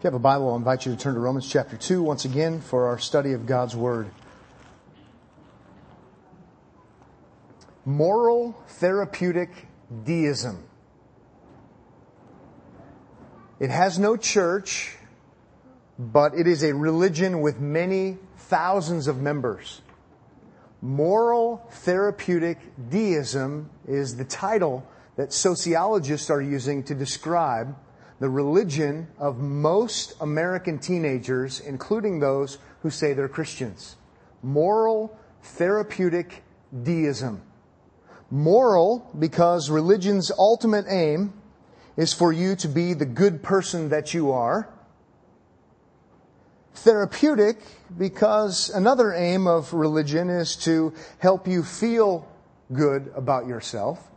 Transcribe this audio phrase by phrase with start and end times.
[0.00, 2.24] If you have a Bible, I'll invite you to turn to Romans chapter 2 once
[2.24, 4.10] again for our study of God's Word.
[7.84, 9.50] Moral therapeutic
[10.06, 10.64] deism.
[13.58, 14.96] It has no church,
[15.98, 19.82] but it is a religion with many thousands of members.
[20.80, 22.56] Moral therapeutic
[22.88, 24.82] deism is the title
[25.16, 27.76] that sociologists are using to describe
[28.20, 33.96] the religion of most American teenagers, including those who say they're Christians.
[34.42, 36.42] Moral, therapeutic
[36.82, 37.42] deism.
[38.30, 41.32] Moral because religion's ultimate aim
[41.96, 44.68] is for you to be the good person that you are.
[46.74, 47.58] Therapeutic
[47.98, 52.28] because another aim of religion is to help you feel
[52.72, 54.10] good about yourself.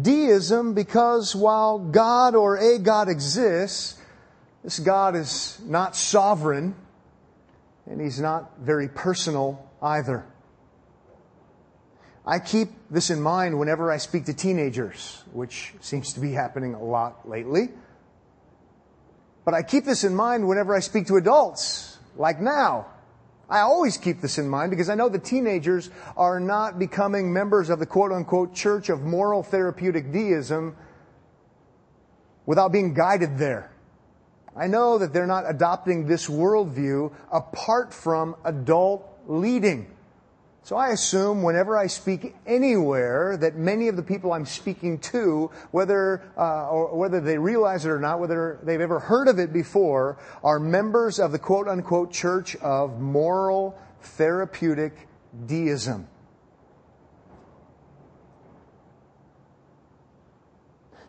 [0.00, 3.96] Deism because while God or a God exists,
[4.62, 6.74] this God is not sovereign
[7.86, 10.24] and he's not very personal either.
[12.26, 16.74] I keep this in mind whenever I speak to teenagers, which seems to be happening
[16.74, 17.68] a lot lately.
[19.44, 22.86] But I keep this in mind whenever I speak to adults, like now.
[23.48, 27.70] I always keep this in mind because I know the teenagers are not becoming members
[27.70, 30.76] of the quote unquote church of moral therapeutic deism
[32.46, 33.70] without being guided there.
[34.56, 39.93] I know that they're not adopting this worldview apart from adult leading.
[40.64, 45.50] So I assume whenever I speak anywhere that many of the people I'm speaking to,
[45.72, 49.52] whether uh, or whether they realize it or not, whether they've ever heard of it
[49.52, 55.06] before, are members of the quote unquote church of moral therapeutic
[55.44, 56.08] deism.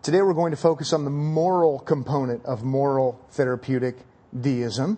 [0.02, 3.96] Today we're going to focus on the moral component of moral therapeutic
[4.38, 4.98] deism.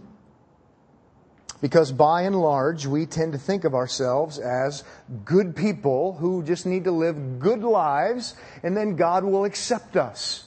[1.60, 4.84] Because by and large, we tend to think of ourselves as
[5.26, 10.46] good people who just need to live good lives and then God will accept us.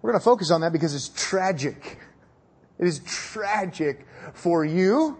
[0.00, 1.98] We're going to focus on that because it's tragic.
[2.78, 5.18] It is tragic for you.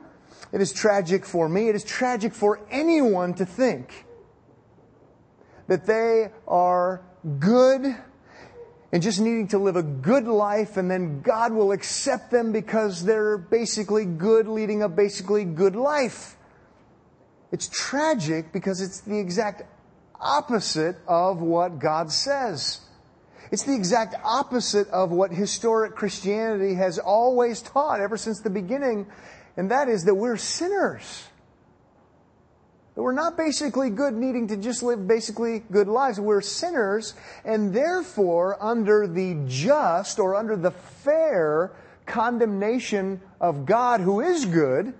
[0.52, 1.68] It is tragic for me.
[1.68, 4.06] It is tragic for anyone to think
[5.66, 7.02] that they are
[7.38, 7.96] good
[8.94, 13.04] and just needing to live a good life and then God will accept them because
[13.04, 16.36] they're basically good, leading a basically good life.
[17.50, 19.62] It's tragic because it's the exact
[20.20, 22.82] opposite of what God says.
[23.50, 29.08] It's the exact opposite of what historic Christianity has always taught ever since the beginning,
[29.56, 31.24] and that is that we're sinners.
[32.94, 36.20] That we're not basically good, needing to just live basically good lives.
[36.20, 41.72] We're sinners, and therefore, under the just or under the fair
[42.06, 44.94] condemnation of God who is good,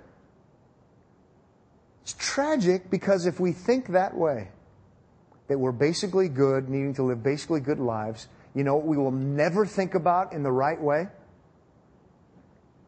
[2.02, 4.48] it's tragic because if we think that way,
[5.48, 9.10] that we're basically good, needing to live basically good lives, you know what we will
[9.10, 11.08] never think about in the right way?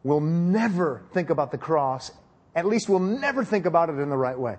[0.03, 2.11] We'll never think about the cross.
[2.55, 4.57] At least we'll never think about it in the right way.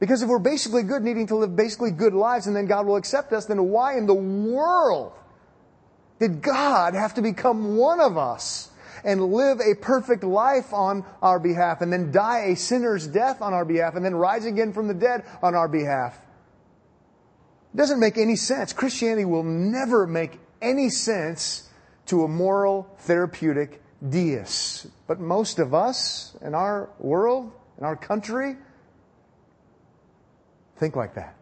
[0.00, 2.96] Because if we're basically good, needing to live basically good lives, and then God will
[2.96, 5.12] accept us, then why in the world
[6.20, 8.70] did God have to become one of us
[9.04, 13.54] and live a perfect life on our behalf, and then die a sinner's death on
[13.54, 16.16] our behalf, and then rise again from the dead on our behalf?
[17.74, 18.72] It doesn't make any sense.
[18.72, 21.68] Christianity will never make any sense
[22.06, 24.86] to a moral, therapeutic deist.
[25.06, 28.56] But most of us in our world, in our country,
[30.78, 31.34] Think like that.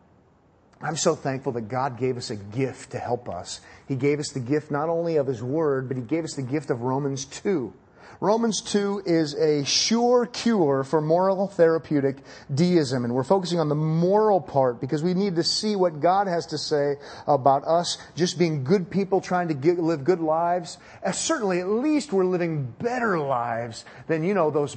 [0.81, 3.61] I'm so thankful that God gave us a gift to help us.
[3.89, 6.43] He gave us the gift not only of His Word, but He gave us the
[6.43, 7.73] gift of Romans 2.
[8.21, 12.17] Romans 2 is a sure cure for moral therapeutic
[12.55, 13.05] deism.
[13.05, 16.47] And we're focusing on the moral part because we need to see what God has
[16.47, 20.79] to say about us just being good people trying to get, live good lives.
[21.03, 24.77] And certainly, at least we're living better lives than, you know, those,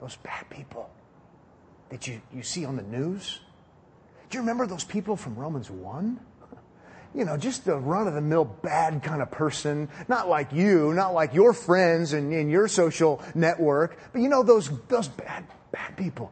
[0.00, 0.88] those bad people
[1.90, 3.40] that you, you see on the news.
[4.30, 6.20] Do you remember those people from Romans 1?
[7.12, 9.88] You know, just the run of the mill bad kind of person.
[10.06, 14.44] Not like you, not like your friends and, and your social network, but you know,
[14.44, 16.30] those, those bad, bad people.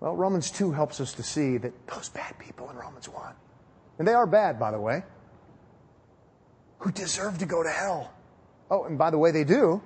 [0.00, 3.34] Well, Romans 2 helps us to see that those bad people in Romans 1,
[3.98, 5.02] and they are bad, by the way,
[6.78, 8.10] who deserve to go to hell.
[8.70, 9.82] Oh, and by the way, they do.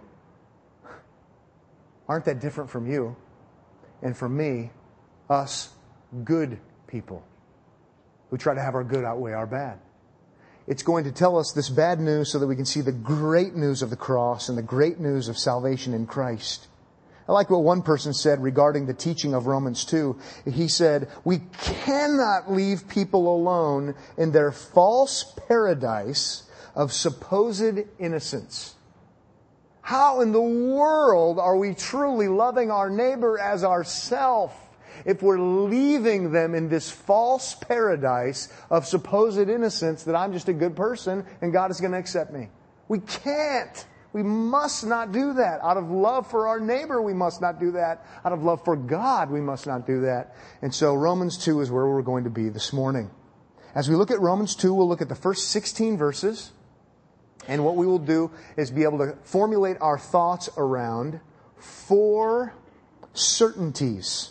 [2.09, 3.17] Aren't that different from you
[4.00, 4.70] and from me,
[5.29, 5.70] us
[6.25, 7.23] good people
[8.31, 9.79] who try to have our good outweigh our bad.
[10.67, 13.55] it's going to tell us this bad news so that we can see the great
[13.55, 16.67] news of the cross and the great news of salvation in Christ.
[17.29, 20.19] I like what one person said regarding the teaching of Romans 2.
[20.53, 26.44] He said, we cannot leave people alone in their false paradise
[26.75, 28.75] of supposed innocence.
[29.82, 34.52] How in the world are we truly loving our neighbor as ourself
[35.06, 40.53] if we're leaving them in this false paradise of supposed innocence that I'm just a
[40.53, 42.49] good person and God is going to accept me?
[42.88, 43.87] We can't.
[44.12, 45.61] We must not do that.
[45.62, 48.05] Out of love for our neighbor, we must not do that.
[48.25, 50.35] Out of love for God, we must not do that.
[50.62, 53.11] And so Romans 2 is where we're going to be this morning.
[53.75, 56.52] As we look at Romans 2, we'll look at the first 16 verses.
[57.47, 61.20] And what we will do is be able to formulate our thoughts around
[61.59, 62.55] four
[63.12, 64.31] certainties.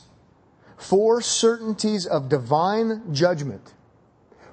[0.87, 3.73] Four certainties of divine judgment.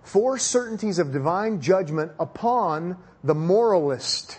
[0.02, 4.38] Four certainties of divine judgment upon the moralist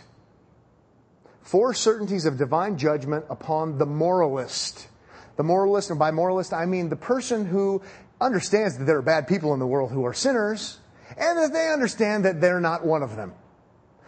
[1.54, 4.88] four certainties of divine judgment upon the moralist.
[5.36, 7.84] The moralist, and by moralist, I mean the person who
[8.20, 10.80] understands that there are bad people in the world who are sinners,
[11.16, 13.34] and that they understand that they're not one of them.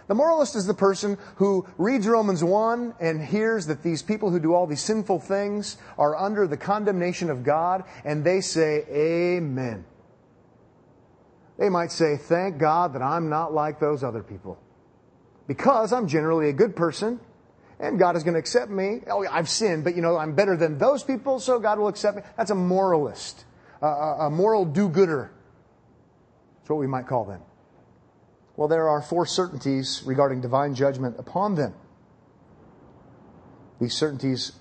[0.07, 4.39] The moralist is the person who reads Romans 1 and hears that these people who
[4.39, 9.83] do all these sinful things are under the condemnation of God, and they say, Amen.
[11.57, 14.59] They might say, Thank God that I'm not like those other people
[15.47, 17.19] because I'm generally a good person
[17.79, 19.01] and God is going to accept me.
[19.09, 22.17] Oh, I've sinned, but you know, I'm better than those people, so God will accept
[22.17, 22.23] me.
[22.37, 23.45] That's a moralist,
[23.81, 25.31] a, a moral do-gooder.
[26.59, 27.41] That's what we might call them.
[28.57, 31.73] Well, there are four certainties regarding divine judgment upon them.
[33.79, 34.53] These certainties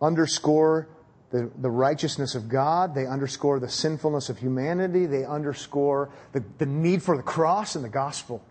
[0.00, 0.88] underscore
[1.30, 2.94] the, the righteousness of God.
[2.94, 5.06] They underscore the sinfulness of humanity.
[5.06, 8.42] They underscore the, the need for the cross and the gospel.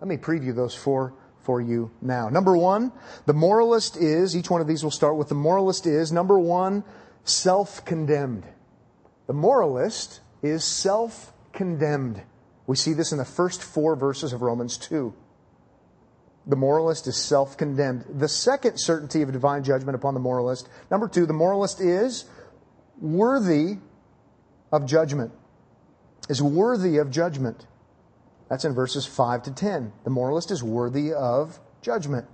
[0.00, 2.28] Let me preview those four for you now.
[2.28, 2.92] Number one,
[3.24, 6.84] the moralist is, each one of these will start with the moralist is, number one,
[7.24, 8.44] self-condemned.
[9.26, 12.20] The moralist is self-condemned.
[12.66, 15.14] We see this in the first four verses of Romans 2.
[16.46, 18.04] The moralist is self-condemned.
[18.08, 22.24] The second certainty of divine judgment upon the moralist, number two, the moralist is
[23.00, 23.78] worthy
[24.70, 25.32] of judgment.
[26.28, 27.66] Is worthy of judgment.
[28.48, 29.92] That's in verses 5 to 10.
[30.04, 32.26] The moralist is worthy of judgment.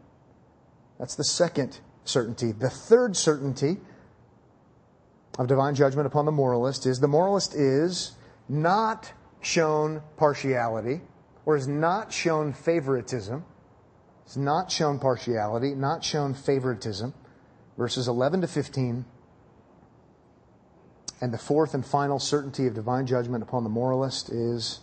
[0.98, 2.52] That's the second certainty.
[2.52, 3.78] The third certainty
[5.38, 8.12] of divine judgment upon the moralist is the moralist is
[8.48, 11.02] not shown partiality
[11.44, 13.44] or has not shown favoritism.
[14.24, 17.12] It's not shown partiality, not shown favoritism.
[17.76, 19.04] Verses 11 to 15.
[21.20, 24.80] And the fourth and final certainty of divine judgment upon the moralist is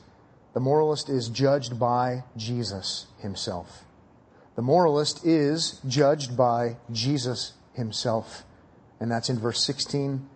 [0.53, 3.85] the moralist is judged by Jesus himself.
[4.55, 8.43] The moralist is judged by Jesus himself.
[8.99, 10.27] And that's in verse 16.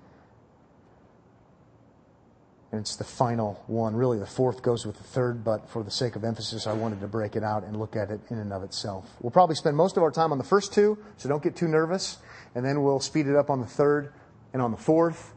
[2.74, 3.96] And it's the final one.
[3.96, 7.02] Really, the fourth goes with the third, but for the sake of emphasis, I wanted
[7.02, 9.08] to break it out and look at it in and of itself.
[9.22, 11.68] We'll probably spend most of our time on the first two, so don't get too
[11.68, 12.18] nervous.
[12.56, 14.12] And then we'll speed it up on the third
[14.54, 15.36] and on the fourth.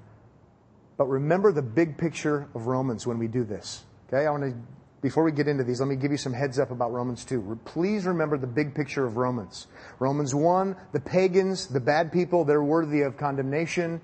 [0.96, 3.84] But remember the big picture of Romans when we do this.
[4.08, 4.56] Okay, I want to,
[5.02, 7.60] before we get into these, let me give you some heads up about Romans 2.
[7.66, 9.66] Please remember the big picture of Romans.
[9.98, 14.00] Romans 1, the pagans, the bad people, they're worthy of condemnation.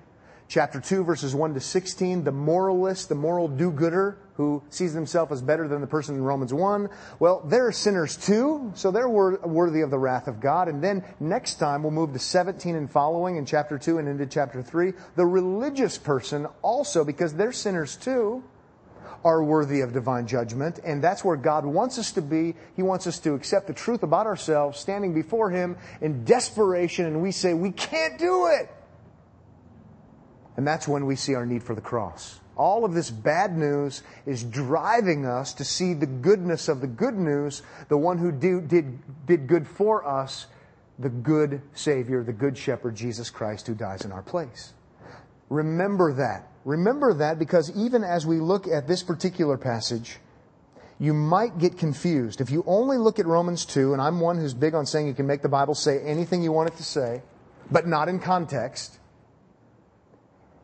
[0.53, 5.41] Chapter 2, verses 1 to 16, the moralist, the moral do-gooder who sees himself as
[5.41, 6.89] better than the person in Romans 1.
[7.17, 10.67] Well, they're sinners too, so they're worthy of the wrath of God.
[10.67, 14.27] And then next time we'll move to 17 and following in chapter 2 and into
[14.27, 14.93] chapter 3.
[15.15, 18.43] The religious person also, because they're sinners too,
[19.25, 20.79] are worthy of divine judgment.
[20.85, 22.53] And that's where God wants us to be.
[22.75, 27.23] He wants us to accept the truth about ourselves, standing before Him in desperation, and
[27.23, 28.69] we say, we can't do it.
[30.57, 32.39] And that's when we see our need for the cross.
[32.55, 37.15] All of this bad news is driving us to see the goodness of the good
[37.15, 40.45] news, the one who do, did, did good for us,
[40.99, 44.73] the good Savior, the good Shepherd, Jesus Christ, who dies in our place.
[45.49, 46.47] Remember that.
[46.65, 50.17] Remember that because even as we look at this particular passage,
[50.99, 52.39] you might get confused.
[52.39, 55.13] If you only look at Romans 2, and I'm one who's big on saying you
[55.13, 57.21] can make the Bible say anything you want it to say,
[57.71, 58.99] but not in context.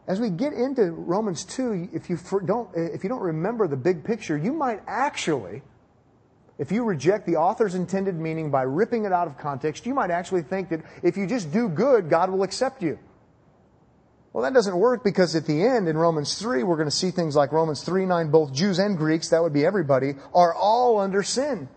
[0.10, 4.04] As we get into Romans 2, if you don't, if you don't remember the big
[4.04, 5.62] picture, you might actually,
[6.58, 10.10] if you reject the author's intended meaning by ripping it out of context, you might
[10.10, 12.98] actually think that if you just do good, God will accept you.
[14.34, 17.12] Well, that doesn't work because at the end in Romans 3, we're going to see
[17.12, 21.00] things like Romans 3 9, both Jews and Greeks, that would be everybody, are all
[21.00, 21.70] under sin.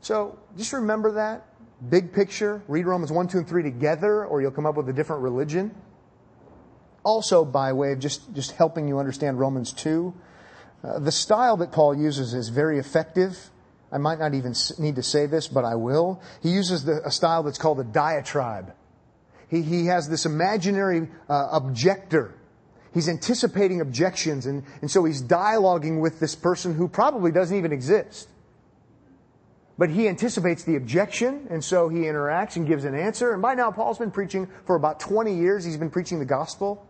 [0.00, 1.44] So just remember that.
[1.90, 2.62] Big picture.
[2.66, 5.74] Read Romans 1, 2, and 3 together, or you'll come up with a different religion.
[7.08, 10.12] Also, by way of just, just helping you understand Romans 2,
[10.84, 13.48] uh, the style that Paul uses is very effective.
[13.90, 16.20] I might not even need to say this, but I will.
[16.42, 18.74] He uses the, a style that's called a diatribe.
[19.48, 22.34] He, he has this imaginary uh, objector.
[22.92, 27.72] He's anticipating objections, and, and so he's dialoguing with this person who probably doesn't even
[27.72, 28.28] exist.
[29.78, 33.32] But he anticipates the objection, and so he interacts and gives an answer.
[33.32, 35.64] And by now, Paul's been preaching for about 20 years.
[35.64, 36.84] He's been preaching the gospel.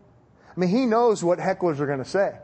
[0.58, 2.36] I mean, he knows what hecklers are going to say.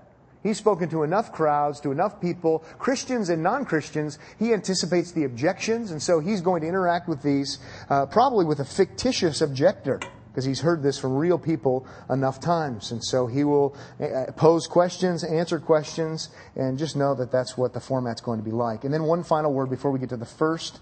[0.44, 4.20] He's spoken to enough crowds, to enough people, Christians and non-Christians.
[4.38, 7.58] He anticipates the objections, and so he's going to interact with these,
[7.90, 12.92] uh, probably with a fictitious objector, because he's heard this from real people enough times.
[12.92, 17.72] And so he will uh, pose questions, answer questions, and just know that that's what
[17.72, 18.84] the format's going to be like.
[18.84, 20.78] And then one final word before we get to the first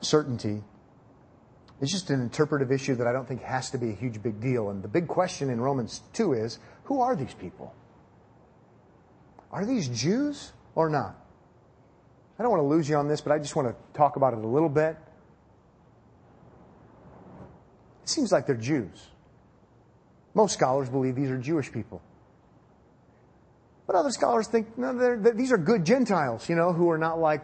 [0.00, 0.64] certainty.
[1.80, 4.40] It's just an interpretive issue that I don't think has to be a huge big
[4.40, 4.70] deal.
[4.70, 7.74] And the big question in Romans 2 is, who are these people?
[9.50, 11.16] Are these Jews or not?
[12.38, 14.32] I don't want to lose you on this, but I just want to talk about
[14.32, 14.96] it a little bit.
[18.02, 19.08] It seems like they're Jews.
[20.34, 22.02] Most scholars believe these are Jewish people.
[23.86, 26.98] But other scholars think no, they're, they're, these are good Gentiles, you know, who are
[26.98, 27.42] not like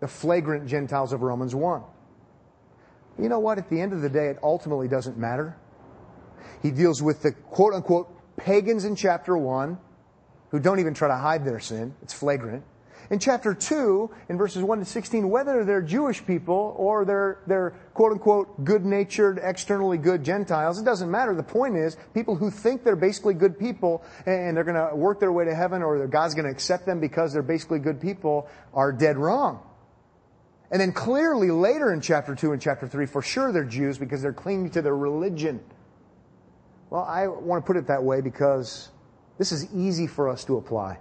[0.00, 1.82] the flagrant Gentiles of Romans 1.
[3.20, 3.58] You know what?
[3.58, 5.56] At the end of the day, it ultimately doesn't matter.
[6.62, 9.78] He deals with the quote unquote pagans in chapter 1
[10.50, 11.94] who don't even try to hide their sin.
[12.02, 12.64] It's flagrant.
[13.10, 17.70] In chapter 2, in verses 1 to 16, whether they're Jewish people or they're, they're
[17.94, 21.34] quote unquote good natured, externally good Gentiles, it doesn't matter.
[21.34, 25.20] The point is, people who think they're basically good people and they're going to work
[25.20, 28.46] their way to heaven or God's going to accept them because they're basically good people
[28.74, 29.62] are dead wrong.
[30.70, 34.20] And then clearly later in chapter 2 and chapter 3, for sure they're Jews because
[34.20, 35.60] they're clinging to their religion.
[36.90, 38.90] Well, I want to put it that way because
[39.38, 40.98] this is easy for us to apply.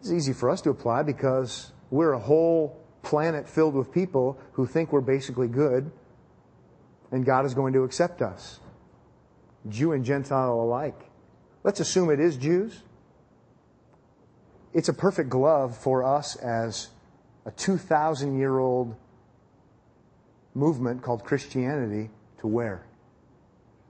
[0.00, 4.66] It's easy for us to apply because we're a whole planet filled with people who
[4.66, 5.90] think we're basically good
[7.10, 8.60] and God is going to accept us.
[9.68, 11.10] Jew and Gentile alike.
[11.64, 12.82] Let's assume it is Jews.
[14.74, 16.88] It's a perfect glove for us as
[17.46, 18.94] a 2,000 year old
[20.54, 22.10] movement called Christianity
[22.40, 22.84] to wear.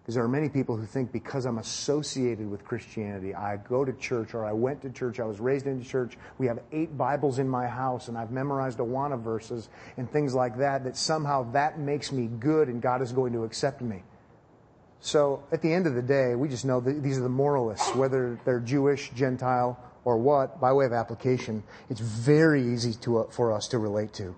[0.02, 3.92] Because there are many people who think because I'm associated with Christianity, I go to
[3.92, 7.38] church or I went to church, I was raised into church, we have eight Bibles
[7.38, 9.68] in my house and I've memorized Awana verses
[9.98, 13.44] and things like that, that somehow that makes me good and God is going to
[13.44, 14.02] accept me.
[15.00, 17.94] So at the end of the day, we just know that these are the moralists,
[17.94, 23.30] whether they're Jewish, Gentile, or what, by way of application, it's very easy to, uh,
[23.30, 24.34] for us to relate to.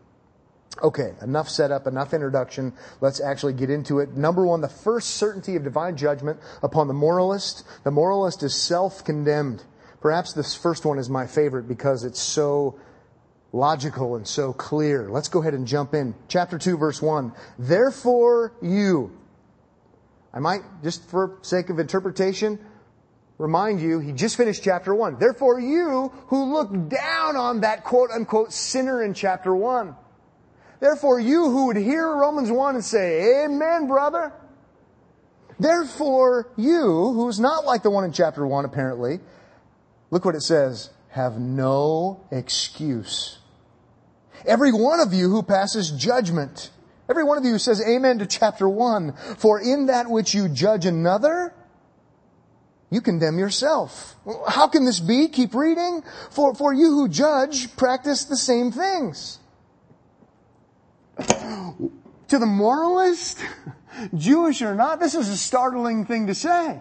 [0.82, 2.72] Okay, enough setup, enough introduction.
[3.00, 4.16] Let's actually get into it.
[4.16, 7.64] Number one, the first certainty of divine judgment upon the moralist.
[7.84, 9.64] The moralist is self-condemned.
[10.00, 12.78] Perhaps this first one is my favorite because it's so
[13.52, 15.10] logical and so clear.
[15.10, 16.14] Let's go ahead and jump in.
[16.28, 17.32] Chapter 2, verse 1.
[17.58, 19.16] Therefore you.
[20.32, 22.58] I might, just for sake of interpretation,
[23.40, 25.18] remind you, he just finished chapter 1.
[25.18, 29.96] Therefore you who look down on that quote unquote sinner in chapter 1
[30.80, 34.32] Therefore, you who would hear Romans 1 and say, Amen, brother.
[35.58, 39.20] Therefore, you, who's not like the one in chapter 1 apparently,
[40.10, 43.38] look what it says, have no excuse.
[44.46, 46.70] Every one of you who passes judgment,
[47.10, 50.48] every one of you who says amen to chapter 1, for in that which you
[50.48, 51.52] judge another,
[52.90, 54.16] you condemn yourself.
[54.48, 55.28] How can this be?
[55.28, 56.02] Keep reading.
[56.30, 59.38] For, for you who judge practice the same things
[61.18, 63.38] to the moralist,
[64.14, 66.80] Jewish or not, this is a startling thing to say.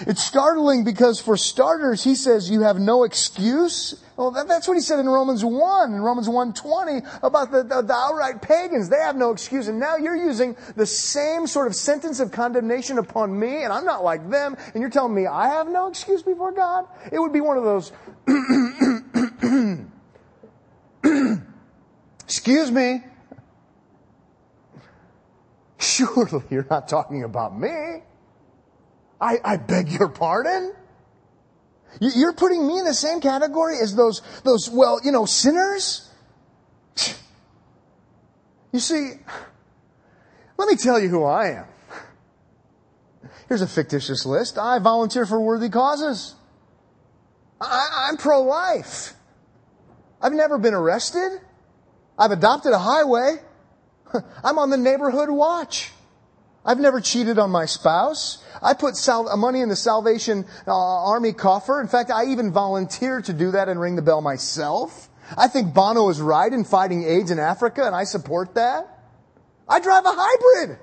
[0.00, 4.02] It's startling because for starters, he says you have no excuse.
[4.16, 7.94] Well, that's what he said in Romans 1, in Romans 1.20 about the, the, the,
[7.94, 8.88] outright pagans.
[8.88, 9.68] They have no excuse.
[9.68, 13.84] And now you're using the same sort of sentence of condemnation upon me, and I'm
[13.84, 16.86] not like them, and you're telling me I have no excuse before God?
[17.10, 17.92] It would be one of those,
[22.24, 23.02] excuse me,
[25.82, 28.04] Surely you're not talking about me.
[29.22, 30.74] I, I beg your pardon?
[32.00, 36.10] You're putting me in the same category as those, those, well, you know, sinners?
[38.72, 39.12] You see,
[40.56, 41.64] Let me tell you who I am.
[43.48, 44.58] Here's a fictitious list.
[44.58, 46.34] I volunteer for worthy causes.
[47.60, 49.14] I, am pro-life.
[50.20, 51.40] I've never been arrested.
[52.18, 53.36] I've adopted a highway.
[54.44, 55.92] I'm on the neighborhood watch.
[56.64, 58.44] I've never cheated on my spouse.
[58.62, 61.80] I put sal- money in the Salvation uh, Army coffer.
[61.80, 65.08] In fact, I even volunteered to do that and ring the bell myself.
[65.36, 68.86] I think Bono is right in fighting AIDS in Africa, and I support that.
[69.68, 70.78] I drive a hybrid.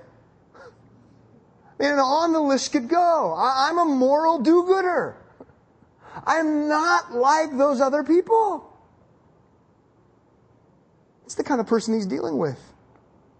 [1.79, 3.33] And on the list could go.
[3.33, 5.15] I- I'm a moral do-gooder.
[6.25, 8.65] I'm not like those other people.
[11.24, 12.59] It's the kind of person he's dealing with.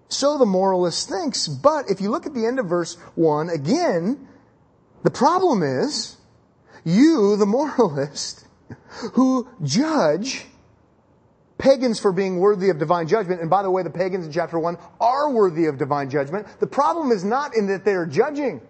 [0.10, 1.48] So the moralist thinks.
[1.48, 4.28] But if you look at the end of verse 1, again,
[5.04, 6.18] the problem is
[6.84, 8.46] you, the moralist,
[9.14, 10.46] who judge
[11.58, 13.42] pagans for being worthy of divine judgment.
[13.42, 16.48] And by the way, the pagans in chapter 1 are worthy of divine judgment.
[16.60, 18.62] The problem is not in that they are judging.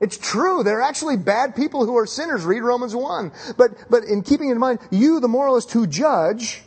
[0.00, 0.62] It's true.
[0.62, 2.44] They're actually bad people who are sinners.
[2.44, 3.32] Read Romans 1.
[3.56, 6.62] But, but in keeping in mind, you, the moralist who judge,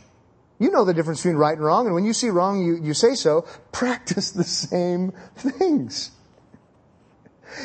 [0.64, 1.84] you know the difference between right and wrong.
[1.84, 3.42] And when you see wrong, you, you say so.
[3.70, 6.10] Practice the same things.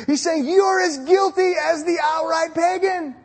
[0.06, 3.16] He's saying you're as guilty as the outright pagan.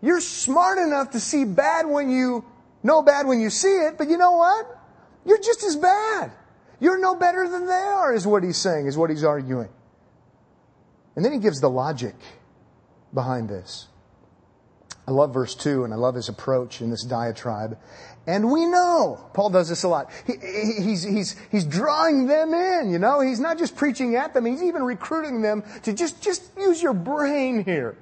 [0.00, 2.46] You're smart enough to see bad when you
[2.82, 4.66] know bad when you see it, but you know what?
[5.26, 6.32] You're just as bad.
[6.80, 9.68] You're no better than they are, is what he's saying, is what he's arguing.
[11.14, 12.16] And then he gives the logic
[13.12, 13.86] behind this.
[15.06, 17.78] I love verse 2 and I love his approach in this diatribe.
[18.26, 20.10] And we know, Paul does this a lot.
[20.26, 20.34] He,
[20.80, 23.20] he's, he's, he's drawing them in, you know.
[23.20, 26.94] He's not just preaching at them, he's even recruiting them to just, just use your
[26.94, 27.96] brain here.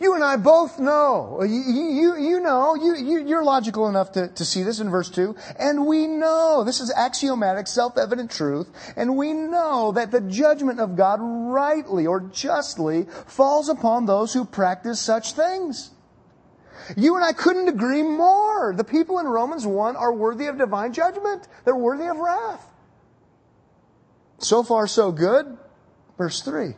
[0.00, 1.38] You and I both know.
[1.40, 4.90] Uh, you, you, you know, you, you, you're logical enough to, to see this in
[4.90, 5.36] verse 2.
[5.58, 10.96] And we know, this is axiomatic, self-evident truth, and we know that the judgment of
[10.96, 15.90] God rightly or justly falls upon those who practice such things.
[16.96, 18.74] You and I couldn't agree more.
[18.76, 21.46] The people in Romans 1 are worthy of divine judgment.
[21.64, 22.68] They're worthy of wrath.
[24.38, 25.56] So far, so good.
[26.18, 26.74] Verse 3.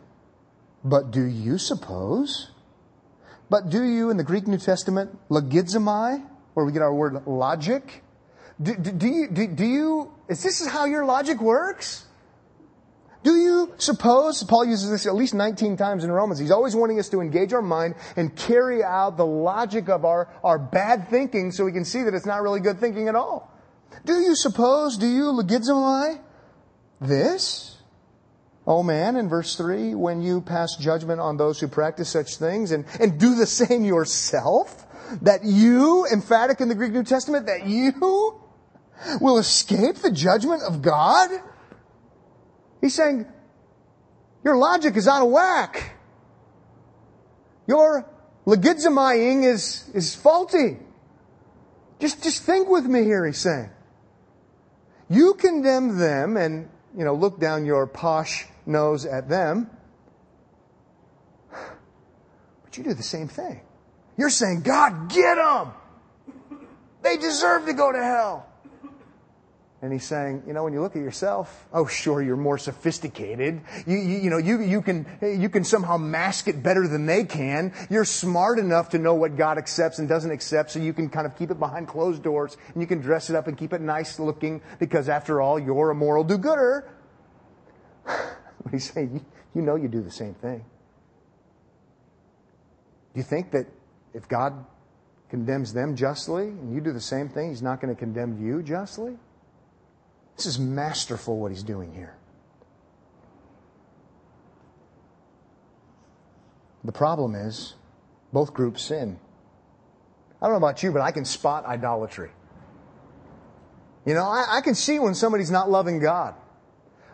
[0.85, 2.51] But do you suppose
[3.55, 8.03] but do you, in the Greek New Testament, logizomai, where we get our word logic,
[8.61, 12.05] do, do, do you, do, do you, is this how your logic works?
[13.23, 16.99] Do you suppose, Paul uses this at least 19 times in Romans, he's always wanting
[16.99, 21.53] us to engage our mind and carry out the logic of our, our bad thinking
[21.53, 23.57] so we can see that it's not really good thinking at all.
[24.05, 26.19] Do you suppose, do you logizomai
[27.01, 27.74] this?
[28.67, 32.73] Oh man, in verse 3, when you pass judgment on those who practice such things
[32.73, 34.87] and, and do the same yourself,
[35.21, 38.41] that you, emphatic in the Greek New Testament, that you
[39.21, 41.31] will escape the judgment of God?
[42.81, 43.27] He's saying,
[44.43, 45.95] your logic is out of whack.
[47.67, 48.09] Your
[48.47, 50.79] legitimizing is, is faulty.
[51.99, 53.71] Just, just think with me here, he's saying.
[55.11, 59.71] You condemn them and, you know, look down your posh nose at them.
[61.51, 63.61] But you do the same thing.
[64.17, 65.73] You're saying, God, get them!
[67.03, 68.47] They deserve to go to hell.
[69.85, 73.61] And he's saying, you know, when you look at yourself, oh, sure, you're more sophisticated.
[73.87, 77.25] You, you, you, know, you, you can, you can somehow mask it better than they
[77.25, 77.75] can.
[77.91, 81.27] You're smart enough to know what God accepts and doesn't accept, so you can kind
[81.27, 83.83] of keep it behind closed doors and you can dress it up and keep it
[83.83, 86.91] nice looking because after all, you're a moral do-gooder.
[88.65, 89.25] But he's saying,
[89.55, 90.65] you know you do the same thing.
[93.15, 93.67] Do you think that
[94.13, 94.65] if God
[95.31, 98.63] condemns them justly and you do the same thing, he's not going to condemn you
[98.63, 99.17] justly?
[100.37, 102.17] This is masterful what he's doing here.
[106.83, 107.75] The problem is,
[108.33, 109.19] both groups sin.
[110.43, 112.31] I don't know about you, but I can spot idolatry.
[114.05, 116.35] You know, I, I can see when somebody's not loving God.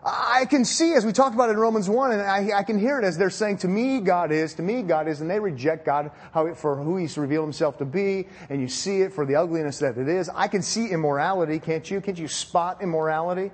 [0.02, 2.98] I can see, as we talked about in Romans 1, and I, I, can hear
[2.98, 5.84] it as they're saying, to me God is, to me God is, and they reject
[5.84, 9.36] God how, for who He's revealed Himself to be, and you see it for the
[9.36, 10.30] ugliness that it is.
[10.30, 12.00] I can see immorality, can't you?
[12.00, 13.50] Can't you spot immorality?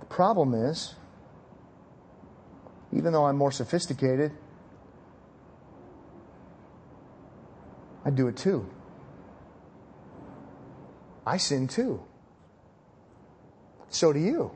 [0.00, 0.94] The problem is,
[2.94, 4.32] even though I'm more sophisticated,
[8.06, 8.70] I do it too.
[11.26, 12.02] I sin too
[13.90, 14.50] so do you.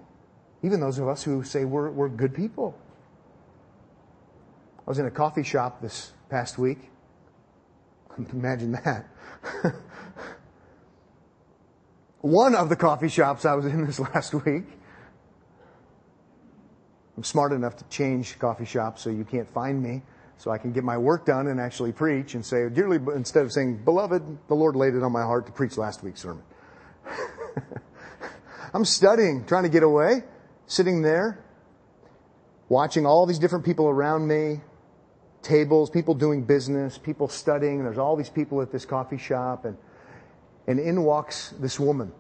[0.62, 2.79] Even those of us who say we're, we're good people.
[4.79, 6.79] I was in a coffee shop this past week.
[8.33, 9.07] Imagine that.
[12.21, 14.64] one of the coffee shops I was in this last week.
[17.16, 20.03] I'm smart enough to change coffee shops so you can't find me,
[20.38, 23.53] so I can get my work done and actually preach and say, dearly, instead of
[23.53, 26.42] saying, beloved, the Lord laid it on my heart to preach last week's sermon.
[28.74, 30.22] I'm studying, trying to get away,
[30.66, 31.44] sitting there,
[32.68, 34.61] watching all these different people around me,
[35.42, 37.85] tables, people doing business, people studying.
[37.85, 39.76] There's all these people at this coffee shop and,
[40.66, 42.12] and in walks this woman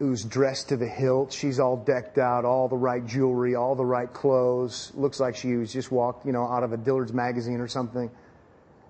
[0.00, 1.32] who's dressed to the hilt.
[1.32, 4.90] She's all decked out, all the right jewelry, all the right clothes.
[4.96, 8.10] Looks like she was just walked, you know, out of a Dillard's magazine or something.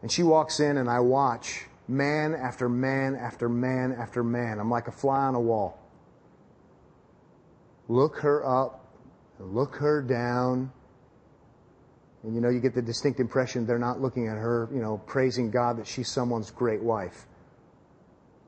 [0.00, 4.58] And she walks in and I watch man after man after man after man.
[4.58, 5.81] I'm like a fly on a wall.
[7.92, 8.86] Look her up,
[9.38, 10.72] look her down.
[12.22, 14.96] And you know, you get the distinct impression they're not looking at her, you know,
[15.04, 17.26] praising God that she's someone's great wife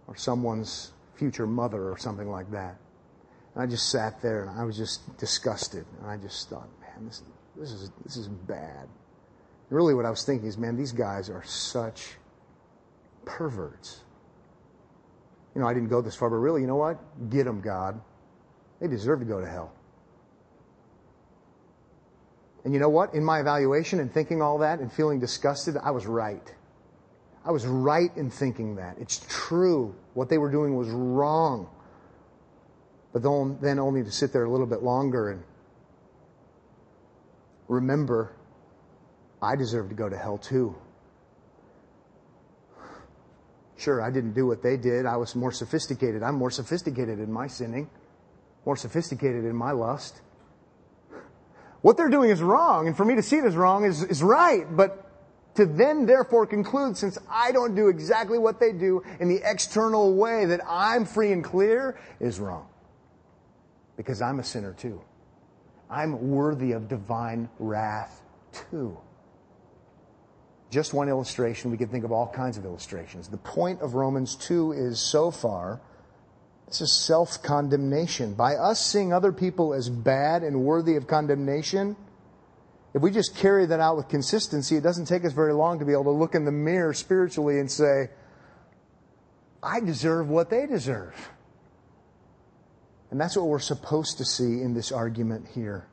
[0.07, 2.76] or someone's future mother or something like that.
[3.54, 5.85] And I just sat there and I was just disgusted.
[6.00, 7.22] And I just thought, man, this,
[7.54, 8.88] this is, this is bad.
[9.68, 12.14] And really what I was thinking is, man, these guys are such
[13.26, 14.00] perverts.
[15.54, 16.98] You know, I didn't go this far, but really, you know what?
[17.28, 18.00] Get them, God.
[18.85, 19.73] They deserve to go to hell.
[22.64, 23.14] And you know what?
[23.14, 26.55] In my evaluation and thinking all that and feeling disgusted, I was right.
[27.47, 28.99] I was right in thinking that.
[29.01, 29.94] It's true.
[30.12, 31.66] What they were doing was wrong.
[33.14, 35.42] But then only to sit there a little bit longer and
[37.68, 38.37] remember,
[39.40, 40.77] I deserve to go to hell too.
[43.79, 45.07] Sure, I didn't do what they did.
[45.07, 46.23] I was more sophisticated.
[46.23, 47.88] I'm more sophisticated in my sinning,
[48.64, 50.20] more sophisticated in my lust.
[51.83, 54.22] What they're doing is wrong, and for me to see it as wrong is, is
[54.22, 55.05] right, but
[55.57, 60.14] to then therefore conclude since I don't do exactly what they do in the external
[60.14, 62.66] way that I'm free and clear is wrong.
[63.96, 65.00] Because I'm a sinner too.
[65.88, 68.22] I'm worthy of divine wrath
[68.70, 68.98] too.
[70.70, 73.29] Just one illustration, we could think of all kinds of illustrations.
[73.29, 75.81] The point of Romans 2 is so far,
[76.80, 78.34] this a self-condemnation.
[78.34, 81.96] By us seeing other people as bad and worthy of condemnation,
[82.94, 85.84] if we just carry that out with consistency, it doesn't take us very long to
[85.84, 88.10] be able to look in the mirror spiritually and say,
[89.62, 91.30] I deserve what they deserve.
[93.10, 95.87] And that's what we're supposed to see in this argument here.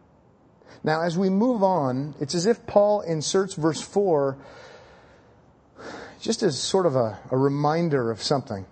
[0.83, 4.37] Now, as we move on, it's as if Paul inserts verse 4
[6.19, 8.65] just as sort of a, a reminder of something.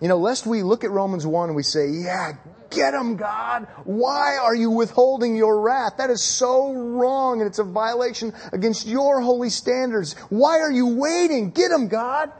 [0.00, 2.32] You know, lest we look at Romans 1 and we say, yeah,
[2.70, 3.66] get them, God.
[3.84, 5.94] Why are you withholding your wrath?
[5.98, 10.14] That is so wrong and it's a violation against your holy standards.
[10.28, 11.50] Why are you waiting?
[11.50, 12.30] Get them, God.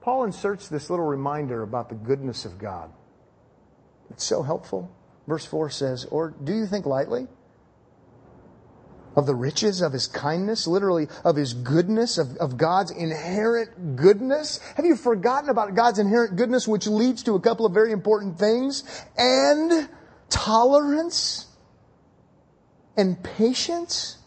[0.00, 2.90] Paul inserts this little reminder about the goodness of God.
[4.10, 4.90] It's so helpful.
[5.26, 7.26] Verse 4 says, Or do you think lightly
[9.18, 14.60] of the riches of his kindness, literally of his goodness, of, of God's inherent goodness?
[14.76, 18.38] Have you forgotten about God's inherent goodness, which leads to a couple of very important
[18.38, 18.84] things?
[19.16, 19.88] And
[20.30, 21.46] tolerance
[22.96, 24.18] and patience,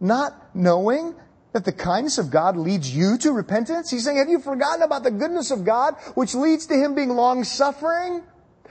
[0.00, 1.16] not knowing
[1.52, 3.90] that the kindness of God leads you to repentance?
[3.90, 7.10] He's saying, have you forgotten about the goodness of God, which leads to him being
[7.10, 8.22] long suffering?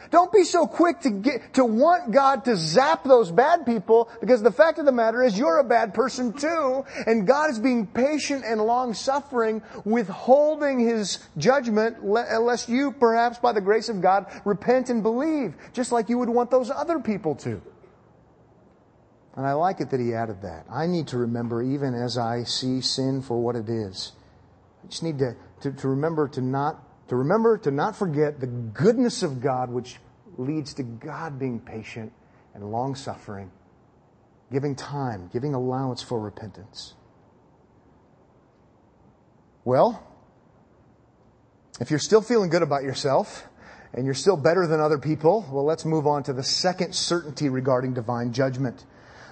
[0.09, 4.41] Don't be so quick to get, to want God to zap those bad people because
[4.41, 6.83] the fact of the matter is you're a bad person too.
[7.05, 13.51] And God is being patient and long suffering, withholding His judgment unless you perhaps by
[13.53, 17.35] the grace of God repent and believe, just like you would want those other people
[17.35, 17.61] to.
[19.35, 20.65] And I like it that he added that.
[20.69, 24.11] I need to remember even as I see sin for what it is.
[24.83, 28.47] I just need to, to, to remember to not to remember to not forget the
[28.47, 29.97] goodness of God, which
[30.37, 32.13] leads to God being patient
[32.53, 33.51] and long suffering,
[34.49, 36.93] giving time, giving allowance for repentance.
[39.65, 40.01] Well,
[41.81, 43.45] if you're still feeling good about yourself
[43.93, 47.49] and you're still better than other people, well, let's move on to the second certainty
[47.49, 48.85] regarding divine judgment.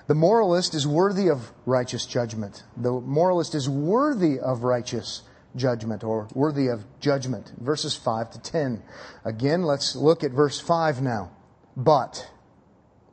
[0.07, 2.61] The moralist is worthy of righteous judgment.
[2.75, 5.21] The moralist is worthy of righteous
[5.55, 7.51] judgment or worthy of judgment.
[7.59, 8.83] Verses 5 to 10.
[9.25, 11.31] Again, let's look at verse 5 now.
[11.75, 12.29] But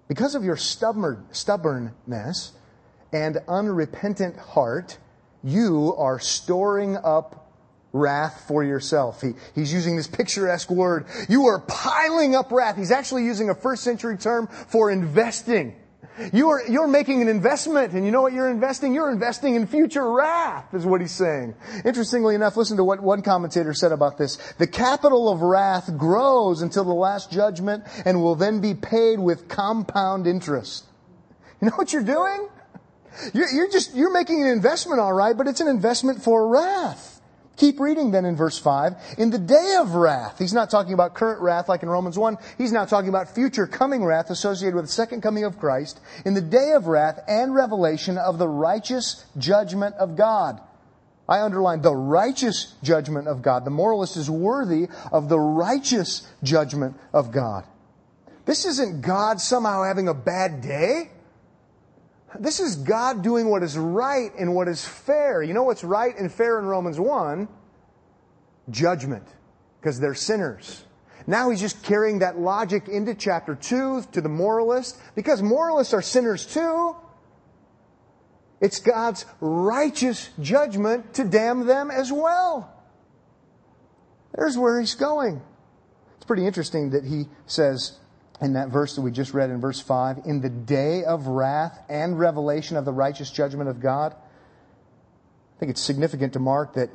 [0.08, 2.52] because of your stubborn, stubbornness
[3.12, 4.98] and unrepentant heart,
[5.42, 7.46] you are storing up
[7.92, 9.22] wrath for yourself.
[9.22, 11.06] He, he's using this picturesque word.
[11.28, 12.76] You are piling up wrath.
[12.76, 15.74] He's actually using a first century term for investing.
[16.32, 18.94] You are, you're making an investment, and you know what you're investing?
[18.94, 21.54] You're investing in future wrath, is what he's saying.
[21.84, 24.36] Interestingly enough, listen to what one commentator said about this.
[24.58, 29.48] The capital of wrath grows until the last judgment and will then be paid with
[29.48, 30.86] compound interest.
[31.60, 32.48] You know what you're doing?
[33.32, 37.15] You're, you're just, you're making an investment, alright, but it's an investment for wrath.
[37.56, 39.16] Keep reading then in verse 5.
[39.16, 42.36] In the day of wrath, he's not talking about current wrath like in Romans 1.
[42.58, 45.98] He's now talking about future coming wrath associated with the second coming of Christ.
[46.26, 50.60] In the day of wrath and revelation of the righteous judgment of God.
[51.28, 53.64] I underline the righteous judgment of God.
[53.64, 57.64] The moralist is worthy of the righteous judgment of God.
[58.44, 61.10] This isn't God somehow having a bad day.
[62.40, 65.42] This is God doing what is right and what is fair.
[65.42, 67.48] You know what's right and fair in Romans 1?
[68.70, 69.26] Judgment,
[69.80, 70.84] because they're sinners.
[71.26, 76.02] Now he's just carrying that logic into chapter 2 to the moralist, because moralists are
[76.02, 76.96] sinners too.
[78.60, 82.72] It's God's righteous judgment to damn them as well.
[84.34, 85.42] There's where he's going.
[86.16, 87.98] It's pretty interesting that he says,
[88.40, 91.78] in that verse that we just read in verse 5, in the day of wrath
[91.88, 94.14] and revelation of the righteous judgment of God.
[94.14, 96.90] I think it's significant to mark that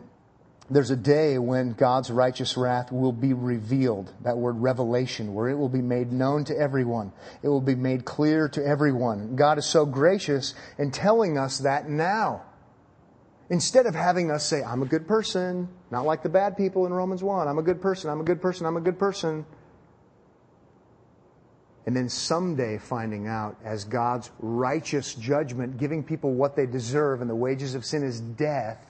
[0.70, 4.14] there's a day when God's righteous wrath will be revealed.
[4.22, 7.12] That word revelation, where it will be made known to everyone.
[7.42, 9.36] It will be made clear to everyone.
[9.36, 12.44] God is so gracious in telling us that now.
[13.50, 16.94] Instead of having us say, I'm a good person, not like the bad people in
[16.94, 17.50] Romans 1.
[17.50, 19.46] I'm a good person, I'm a good person, I'm a good person
[21.86, 27.30] and then someday finding out as God's righteous judgment, giving people what they deserve, and
[27.30, 28.86] the wages of sin is death.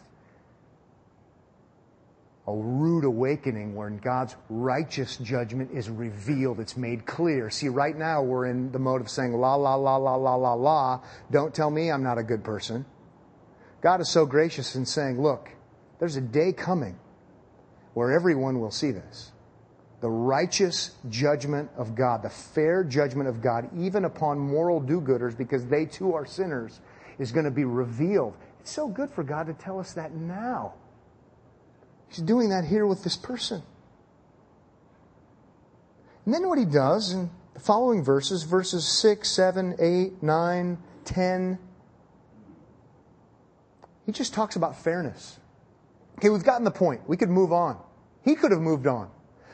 [2.48, 6.60] A rude awakening when God's righteous judgment is revealed.
[6.60, 7.50] It's made clear.
[7.50, 10.54] See, right now we're in the mode of saying, la, la, la, la, la, la,
[10.54, 11.02] la.
[11.30, 12.86] Don't tell me I'm not a good person.
[13.82, 15.50] God is so gracious in saying, look,
[16.00, 17.00] there's a day coming
[17.94, 19.31] where everyone will see this
[20.02, 25.38] the righteous judgment of God, the fair judgment of God, even upon moral do gooders,
[25.38, 26.82] because they too are sinners,
[27.20, 28.36] is going to be revealed.
[28.60, 30.74] It's so good for God to tell us that now.
[32.10, 33.62] He's doing that here with this person.
[36.26, 41.60] And then what he does in the following verses, verses 6, 7, 8, 9, 10,
[44.08, 45.40] he just talks about fairness.
[46.18, 47.08] Okay, we've gotten the point.
[47.08, 47.78] We could move on.
[48.24, 49.10] He could have moved on.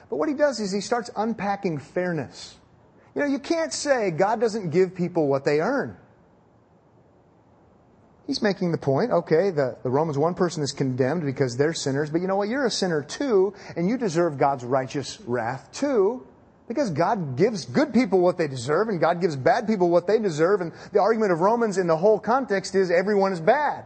[0.10, 2.56] But what he does is he starts unpacking fairness.
[3.16, 5.98] You know, you can't say God doesn't give people what they earn.
[8.28, 12.10] He's making the point, okay, the, the Romans 1 person is condemned because they're sinners,
[12.10, 12.50] but you know what?
[12.50, 16.28] You're a sinner too, and you deserve God's righteous wrath too,
[16.68, 20.20] because God gives good people what they deserve, and God gives bad people what they
[20.20, 23.86] deserve, and the argument of Romans in the whole context is everyone is bad.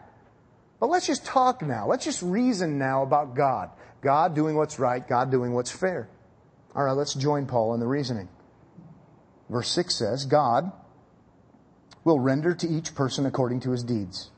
[0.79, 1.87] But let's just talk now.
[1.87, 3.69] Let's just reason now about God.
[4.01, 6.09] God doing what's right, God doing what's fair.
[6.75, 8.29] All right, let's join Paul in the reasoning.
[9.49, 10.71] Verse 6 says, God
[12.03, 14.31] will render to each person according to his deeds.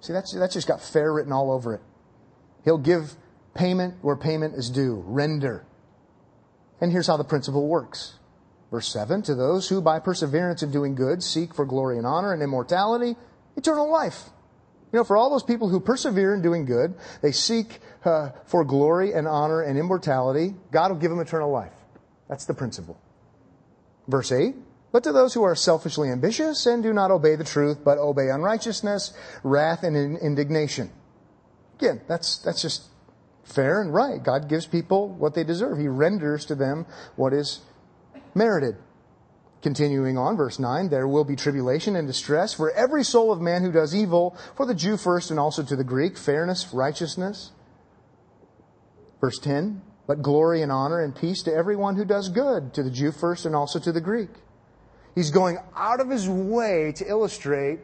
[0.00, 1.80] See, that's, that's just got fair written all over it.
[2.64, 3.14] He'll give
[3.54, 5.02] payment where payment is due.
[5.06, 5.66] Render.
[6.80, 8.18] And here's how the principle works.
[8.70, 12.32] Verse 7 To those who, by perseverance in doing good, seek for glory and honor
[12.32, 13.16] and immortality,
[13.56, 14.30] eternal life.
[14.92, 18.64] You know, for all those people who persevere in doing good, they seek uh, for
[18.64, 21.72] glory and honor and immortality, God will give them eternal life.
[22.28, 23.00] That's the principle.
[24.08, 24.54] Verse 8.
[24.92, 28.28] But to those who are selfishly ambitious and do not obey the truth, but obey
[28.30, 29.12] unrighteousness,
[29.44, 30.90] wrath, and indignation.
[31.78, 32.88] Again, that's, that's just
[33.44, 34.22] fair and right.
[34.22, 35.78] God gives people what they deserve.
[35.78, 36.86] He renders to them
[37.16, 37.60] what is
[38.34, 38.76] merited.
[39.62, 43.62] Continuing on, verse 9, there will be tribulation and distress for every soul of man
[43.62, 47.52] who does evil, for the Jew first and also to the Greek, fairness, righteousness.
[49.20, 52.90] Verse 10, but glory and honor and peace to everyone who does good, to the
[52.90, 54.30] Jew first and also to the Greek.
[55.14, 57.80] He's going out of his way to illustrate,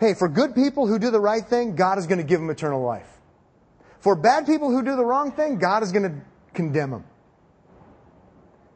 [0.00, 2.50] hey, for good people who do the right thing, God is going to give them
[2.50, 3.18] eternal life.
[4.00, 6.20] For bad people who do the wrong thing, God is going to
[6.54, 7.04] condemn them.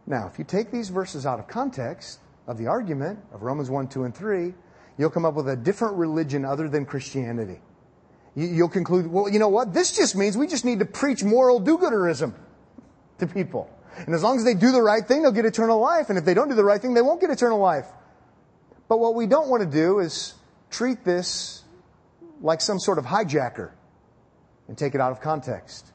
[0.06, 3.88] Now, if you take these verses out of context, of the argument of Romans 1,
[3.88, 4.52] 2, and 3,
[4.98, 7.60] you'll come up with a different religion other than Christianity.
[8.34, 9.74] You'll conclude, well, you know what?
[9.74, 12.32] This just means we just need to preach moral do-gooderism
[13.18, 13.68] to people.
[13.98, 16.08] And as long as they do the right thing, they'll get eternal life.
[16.08, 17.86] And if they don't do the right thing, they won't get eternal life.
[18.88, 20.34] But what we don't want to do is
[20.70, 21.62] treat this
[22.40, 23.70] like some sort of hijacker
[24.66, 25.92] and take it out of context.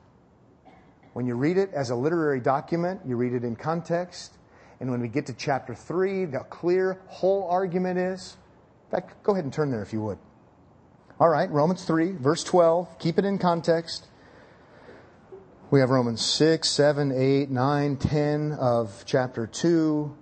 [1.13, 4.34] When you read it as a literary document, you read it in context,
[4.80, 8.38] and when we get to chapter 3, the clear whole argument is
[8.88, 10.17] In fact, go ahead and turn there if you would.
[11.19, 12.99] All right, Romans 3, verse 12.
[12.99, 14.06] Keep it in context.
[15.71, 20.15] We have Romans 6, 7, 8, 9, 10 of chapter 2.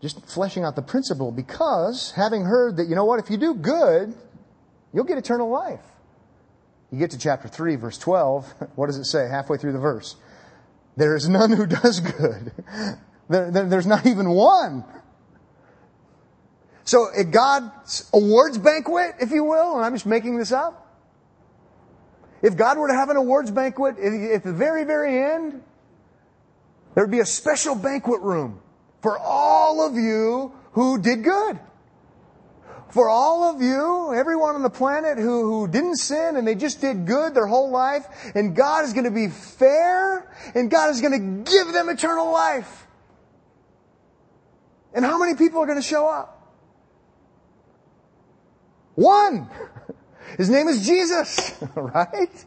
[0.00, 3.54] Just fleshing out the principle because having heard that, you know what, if you do
[3.54, 4.14] good,
[4.92, 5.84] you'll get eternal life.
[6.92, 8.54] You get to chapter 3, verse 12.
[8.76, 10.14] What does it say halfway through the verse?
[10.96, 12.52] There is none who does good.
[13.26, 14.84] There, there, there's not even one.
[16.84, 20.82] So at God's awards banquet, if you will, and I'm just making this up,
[22.42, 25.62] if God were to have an awards banquet at the very, very end,
[26.94, 28.60] there would be a special banquet room
[29.00, 31.58] for all of you who did good.
[32.90, 36.80] For all of you, everyone on the planet who, who didn't sin and they just
[36.80, 41.00] did good their whole life, and God is going to be fair, and God is
[41.00, 42.86] going to give them eternal life.
[44.92, 46.33] And how many people are going to show up?
[48.94, 49.48] One.
[50.38, 52.44] His name is Jesus, right?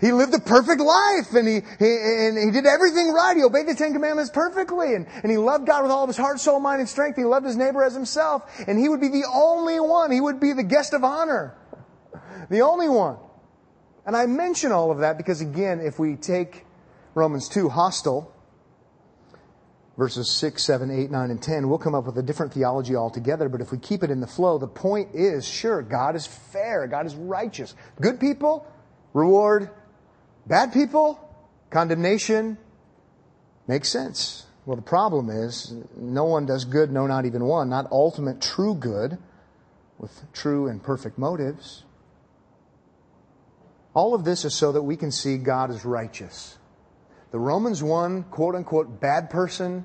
[0.00, 1.96] He lived a perfect life and he, he,
[2.28, 3.36] and he did everything right.
[3.36, 6.16] He obeyed the Ten Commandments perfectly and, and he loved God with all of his
[6.16, 7.16] heart, soul, mind, and strength.
[7.16, 10.10] He loved his neighbor as himself and he would be the only one.
[10.10, 11.54] He would be the guest of honor.
[12.50, 13.16] The only one.
[14.04, 16.66] And I mention all of that because again, if we take
[17.14, 18.34] Romans 2 hostile,
[20.00, 23.50] verses 6, 7, 8, 9, and 10, we'll come up with a different theology altogether.
[23.50, 26.86] But if we keep it in the flow, the point is sure, God is fair,
[26.86, 27.74] God is righteous.
[28.00, 28.66] Good people,
[29.12, 29.68] reward.
[30.46, 31.20] Bad people,
[31.68, 32.56] condemnation.
[33.68, 34.46] Makes sense.
[34.64, 38.74] Well, the problem is no one does good, no, not even one, not ultimate true
[38.74, 39.18] good
[39.98, 41.84] with true and perfect motives.
[43.92, 46.56] All of this is so that we can see God is righteous.
[47.30, 49.84] The Romans 1, quote unquote, bad person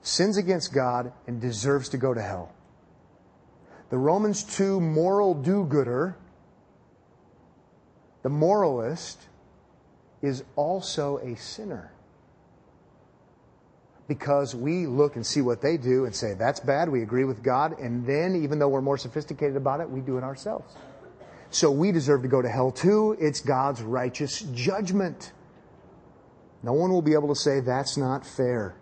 [0.00, 2.52] sins against God and deserves to go to hell.
[3.90, 6.16] The Romans 2 moral do gooder,
[8.22, 9.28] the moralist,
[10.22, 11.92] is also a sinner.
[14.08, 17.42] Because we look and see what they do and say, that's bad, we agree with
[17.42, 20.74] God, and then, even though we're more sophisticated about it, we do it ourselves.
[21.50, 23.16] So we deserve to go to hell too.
[23.20, 25.32] It's God's righteous judgment.
[26.64, 28.74] No one will be able to say that's not fair.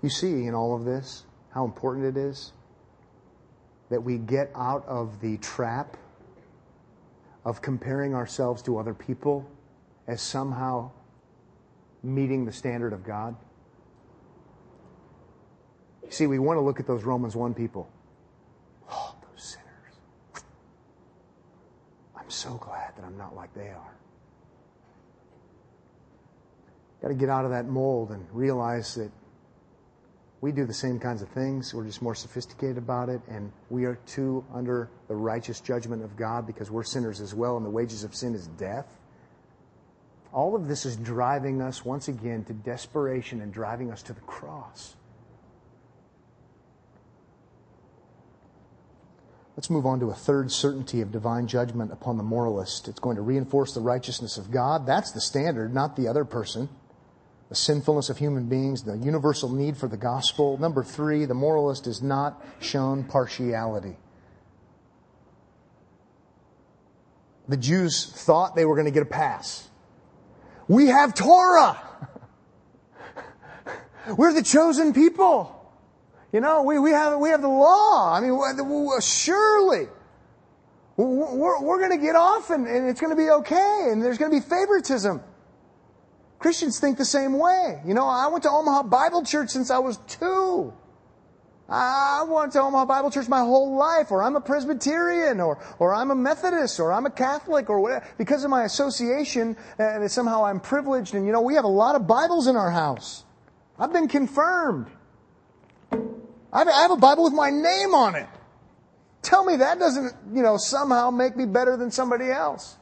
[0.00, 2.52] You see in all of this how important it is
[3.90, 5.96] that we get out of the trap
[7.44, 9.44] of comparing ourselves to other people
[10.06, 10.92] as somehow
[12.04, 13.34] meeting the standard of God.
[16.10, 17.88] See, we want to look at those Romans 1 people.
[22.24, 23.94] I'm so glad that I'm not like they are.
[27.02, 29.10] Got to get out of that mold and realize that
[30.40, 31.74] we do the same kinds of things.
[31.74, 36.16] We're just more sophisticated about it, and we are too under the righteous judgment of
[36.16, 38.86] God because we're sinners as well, and the wages of sin is death.
[40.32, 44.20] All of this is driving us once again to desperation and driving us to the
[44.22, 44.96] cross.
[49.56, 52.88] Let's move on to a third certainty of divine judgment upon the moralist.
[52.88, 54.84] It's going to reinforce the righteousness of God.
[54.84, 56.68] That's the standard, not the other person.
[57.50, 60.58] The sinfulness of human beings, the universal need for the gospel.
[60.58, 63.96] Number three, the moralist is not shown partiality.
[67.46, 69.68] The Jews thought they were going to get a pass.
[70.66, 71.80] We have Torah.
[74.16, 75.53] We're the chosen people.
[76.34, 78.12] You know, we, we, have, we have the law.
[78.12, 78.36] I mean,
[79.00, 79.86] surely
[80.96, 84.18] we're, we're going to get off and, and it's going to be okay and there's
[84.18, 85.22] going to be favoritism.
[86.40, 87.80] Christians think the same way.
[87.86, 90.72] You know, I went to Omaha Bible Church since I was two.
[91.68, 95.94] I went to Omaha Bible Church my whole life, or I'm a Presbyterian, or, or
[95.94, 98.04] I'm a Methodist, or I'm a Catholic, or whatever.
[98.18, 101.94] Because of my association, uh, somehow I'm privileged, and you know, we have a lot
[101.94, 103.22] of Bibles in our house.
[103.78, 104.88] I've been confirmed.
[106.54, 108.28] I have a Bible with my name on it.
[109.22, 112.76] Tell me that doesn't, you know, somehow make me better than somebody else.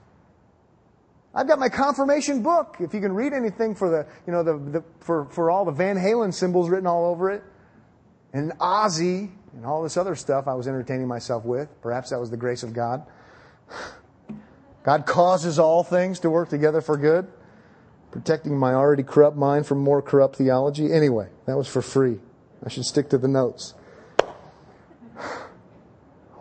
[1.35, 2.77] I've got my confirmation book.
[2.81, 5.73] If you can read anything for the, you know, the, the for, for all the
[5.73, 7.43] Van Halen symbols written all over it,
[8.35, 11.69] and Ozzy, and all this other stuff I was entertaining myself with.
[11.81, 13.07] Perhaps that was the grace of God.
[14.83, 17.29] God causes all things to work together for good,
[18.11, 20.93] protecting my already corrupt mind from more corrupt theology.
[20.93, 22.19] Anyway, that was for free.
[22.65, 23.75] I should stick to the notes.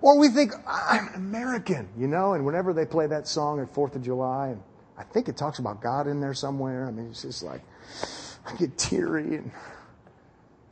[0.01, 3.71] Or we think, I'm an American, you know, and whenever they play that song at
[3.73, 4.63] 4th of July, and
[4.97, 6.87] I think it talks about God in there somewhere.
[6.87, 7.61] I mean, it's just like,
[8.45, 9.51] I get teary and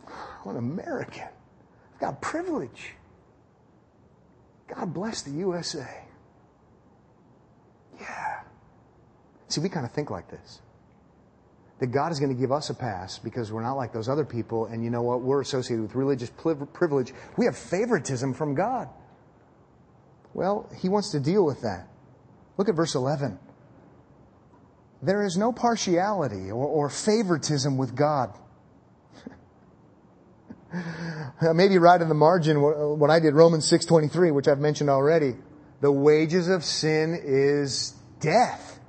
[0.07, 1.27] I'm an American.
[1.93, 2.93] I've got privilege.
[4.67, 6.03] God bless the USA.
[7.99, 8.41] Yeah.
[9.47, 10.61] See, we kind of think like this.
[11.80, 14.25] That God is going to give us a pass because we're not like those other
[14.25, 15.21] people, and you know what?
[15.21, 17.13] We're associated with religious privilege.
[17.38, 18.89] We have favoritism from God.
[20.34, 21.88] Well, He wants to deal with that.
[22.57, 23.39] Look at verse 11.
[25.01, 28.34] There is no partiality or, or favoritism with God.
[31.41, 35.36] Maybe right in the margin when I did Romans 6:23, which I've mentioned already,
[35.82, 38.80] the wages of sin is death.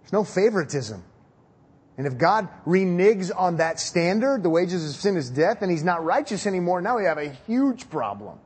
[0.00, 1.04] There's no favoritism.
[2.00, 5.84] And if God reneges on that standard, the wages of sin is death, and he's
[5.84, 8.38] not righteous anymore, now we have a huge problem.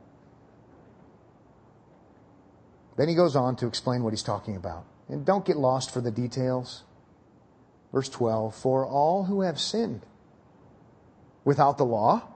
[2.97, 4.83] Then he goes on to explain what he's talking about.
[5.07, 6.83] And don't get lost for the details.
[7.93, 10.01] Verse 12 For all who have sinned
[11.45, 12.27] without the law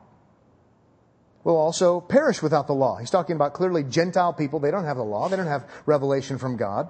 [1.44, 2.96] will also perish without the law.
[2.96, 4.62] He's talking about clearly Gentile people.
[4.62, 6.88] They don't have the law, they don't have revelation from God.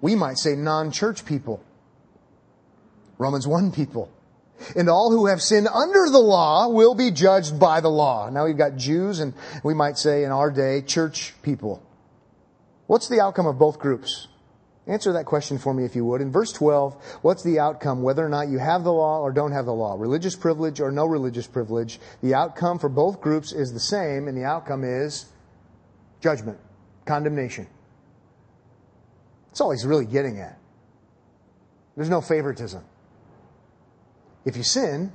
[0.00, 1.62] We might say non church people.
[3.20, 4.10] Romans 1 people.
[4.74, 8.30] And all who have sinned under the law will be judged by the law.
[8.30, 11.82] Now we've got Jews and we might say in our day church people.
[12.86, 14.26] What's the outcome of both groups?
[14.86, 16.22] Answer that question for me if you would.
[16.22, 19.52] In verse 12, what's the outcome whether or not you have the law or don't
[19.52, 19.96] have the law?
[19.98, 22.00] Religious privilege or no religious privilege?
[22.22, 25.26] The outcome for both groups is the same, and the outcome is
[26.20, 26.58] judgment,
[27.04, 27.68] condemnation.
[29.48, 30.58] That's all he's really getting at.
[31.96, 32.82] There's no favoritism.
[34.44, 35.12] If you sin,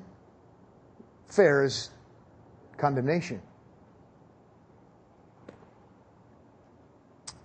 [1.28, 1.90] fair is
[2.78, 3.42] condemnation.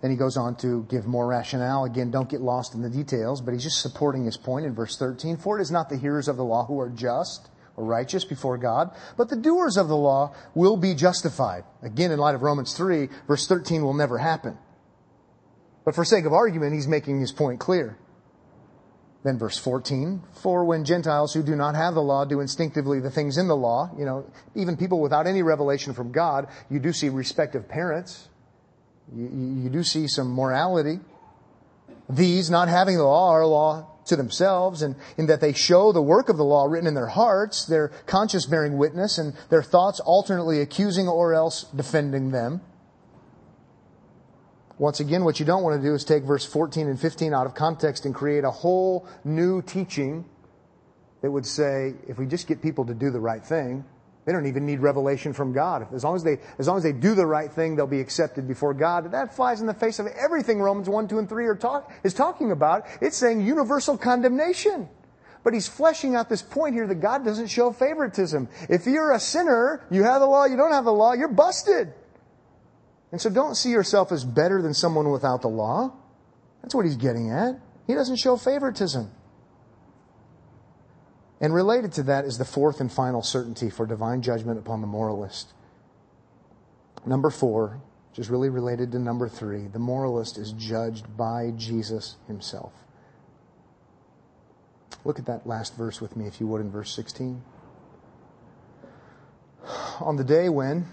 [0.01, 1.85] Then he goes on to give more rationale.
[1.85, 4.97] Again, don't get lost in the details, but he's just supporting his point in verse
[4.97, 5.37] 13.
[5.37, 8.57] For it is not the hearers of the law who are just or righteous before
[8.57, 11.63] God, but the doers of the law will be justified.
[11.81, 14.57] Again, in light of Romans 3, verse 13 will never happen.
[15.85, 17.97] But for sake of argument, he's making his point clear.
[19.23, 23.11] Then verse 14, for when Gentiles who do not have the law do instinctively the
[23.11, 26.91] things in the law, you know, even people without any revelation from God, you do
[26.91, 28.29] see respective parents,
[29.15, 29.27] you,
[29.63, 30.99] you do see some morality.
[32.09, 36.01] These, not having the law, are law to themselves, and in that they show the
[36.01, 39.99] work of the law written in their hearts, their conscience bearing witness, and their thoughts
[39.99, 42.61] alternately accusing or else defending them.
[44.81, 47.45] Once again, what you don't want to do is take verse 14 and 15 out
[47.45, 50.25] of context and create a whole new teaching
[51.21, 53.85] that would say, if we just get people to do the right thing,
[54.25, 55.85] they don't even need revelation from God.
[55.93, 58.47] As long as they, as long as they do the right thing, they'll be accepted
[58.47, 59.11] before God.
[59.11, 62.15] That flies in the face of everything Romans 1, 2, and 3 are talk, is
[62.15, 62.87] talking about.
[63.01, 64.89] It's saying universal condemnation.
[65.43, 68.49] But he's fleshing out this point here that God doesn't show favoritism.
[68.67, 71.93] If you're a sinner, you have the law, you don't have the law, you're busted.
[73.11, 75.93] And so don't see yourself as better than someone without the law.
[76.61, 77.59] That's what he's getting at.
[77.87, 79.11] He doesn't show favoritism.
[81.41, 84.87] And related to that is the fourth and final certainty for divine judgment upon the
[84.87, 85.53] moralist.
[87.05, 87.81] Number four,
[88.11, 92.73] which is really related to number three, the moralist is judged by Jesus himself.
[95.03, 97.41] Look at that last verse with me, if you would, in verse 16.
[99.99, 100.85] On the day when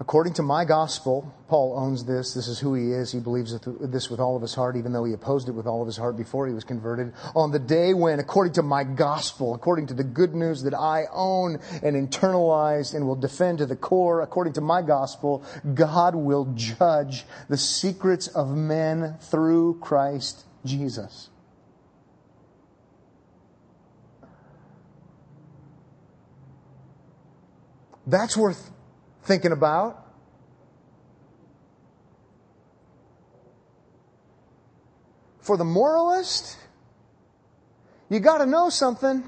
[0.00, 2.32] According to my gospel, Paul owns this.
[2.32, 3.12] This is who he is.
[3.12, 5.82] He believes this with all of his heart, even though he opposed it with all
[5.82, 7.12] of his heart before he was converted.
[7.36, 11.04] On the day when, according to my gospel, according to the good news that I
[11.12, 15.44] own and internalized and will defend to the core, according to my gospel,
[15.74, 21.28] God will judge the secrets of men through Christ Jesus.
[28.06, 28.70] That's worth
[29.30, 30.04] thinking about.
[35.38, 36.58] For the moralist,
[38.08, 39.22] you got to know something.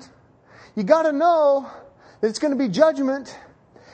[0.74, 1.70] You got to know
[2.20, 3.38] that it's going to be judgment.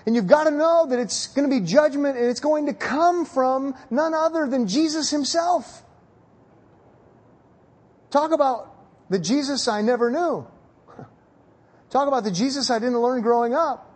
[0.07, 2.73] And you've got to know that it's going to be judgment and it's going to
[2.73, 5.83] come from none other than Jesus himself.
[8.09, 8.75] Talk about
[9.11, 10.47] the Jesus I never knew.
[11.91, 13.88] Talk about the Jesus I didn't learn growing up.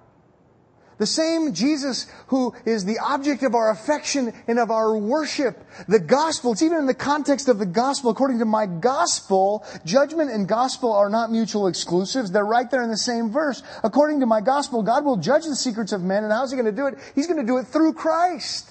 [0.99, 5.64] The same Jesus who is the object of our affection and of our worship.
[5.88, 8.11] The gospel, it's even in the context of the gospel.
[8.11, 12.30] According to my gospel, judgment and gospel are not mutual exclusives.
[12.30, 13.62] They're right there in the same verse.
[13.82, 16.24] According to my gospel, God will judge the secrets of men.
[16.24, 16.99] And how's he going to do it?
[17.14, 18.70] He's going to do it through Christ.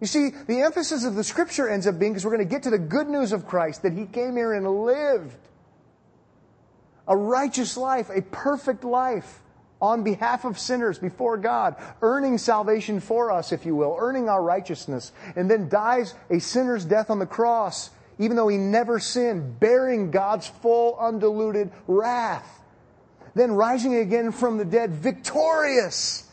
[0.00, 2.62] You see, the emphasis of the scripture ends up being because we're going to get
[2.64, 5.36] to the good news of Christ that he came here and lived
[7.08, 9.40] a righteous life, a perfect life
[9.80, 14.42] on behalf of sinners before God, earning salvation for us, if you will, earning our
[14.42, 19.60] righteousness, and then dies a sinner's death on the cross, even though he never sinned,
[19.60, 22.62] bearing God's full, undiluted wrath.
[23.34, 26.26] Then rising again from the dead, victorious.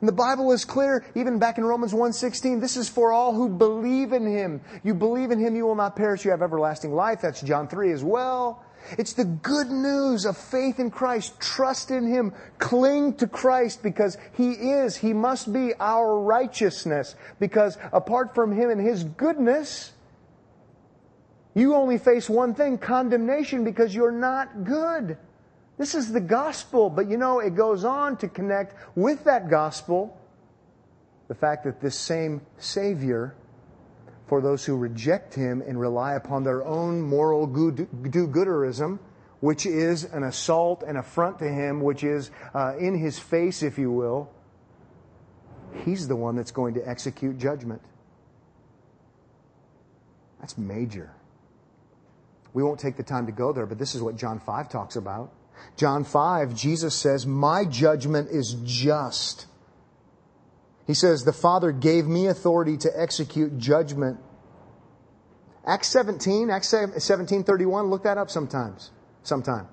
[0.00, 3.48] And the Bible is clear, even back in Romans 1.16, this is for all who
[3.48, 4.60] believe in Him.
[4.84, 7.22] You believe in Him, you will not perish, you have everlasting life.
[7.22, 8.62] That's John 3 as well.
[8.98, 11.38] It's the good news of faith in Christ.
[11.40, 12.32] Trust in Him.
[12.58, 17.14] Cling to Christ because He is, He must be our righteousness.
[17.38, 19.92] Because apart from Him and His goodness,
[21.54, 25.16] you only face one thing, condemnation because you're not good.
[25.78, 30.18] This is the gospel, but you know, it goes on to connect with that gospel
[31.28, 33.34] the fact that this same Savior
[34.26, 38.98] for those who reject him and rely upon their own moral do-gooderism,
[39.40, 43.78] which is an assault and affront to him, which is uh, in his face, if
[43.78, 44.30] you will.
[45.84, 47.82] He's the one that's going to execute judgment.
[50.40, 51.12] That's major.
[52.52, 54.96] We won't take the time to go there, but this is what John 5 talks
[54.96, 55.32] about.
[55.76, 59.46] John 5, Jesus says, My judgment is just
[60.86, 64.18] he says, The Father gave me authority to execute judgment.
[65.66, 68.92] Acts 17, Acts 17, 31, look that up sometimes,
[69.24, 69.66] sometime.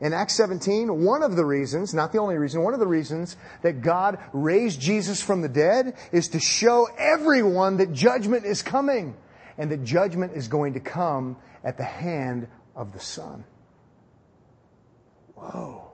[0.00, 3.36] In Acts 17, one of the reasons, not the only reason, one of the reasons
[3.62, 9.16] that God raised Jesus from the dead is to show everyone that judgment is coming
[9.58, 13.44] and that judgment is going to come at the hand of the Son.
[15.34, 15.89] Whoa.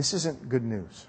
[0.00, 1.08] This isn't good news.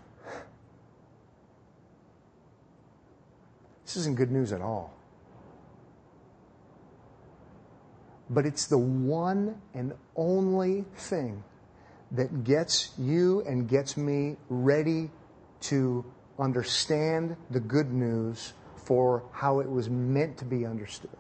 [3.86, 4.94] This isn't good news at all.
[8.30, 11.42] But it's the one and only thing
[12.12, 15.10] that gets you and gets me ready
[15.62, 16.04] to
[16.38, 21.18] understand the good news for how it was meant to be understood.